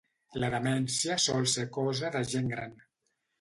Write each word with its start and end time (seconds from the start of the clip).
La 0.43 0.47
demència 0.53 1.17
sol 1.25 1.45
ser 1.51 1.67
cosa 1.77 2.11
de 2.17 2.23
gent 2.33 2.51
gran. 2.55 2.75